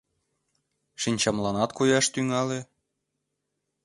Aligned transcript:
Шинчамланат 1.01 1.69
кояш 1.77 2.05
тӱҥале? 2.13 2.59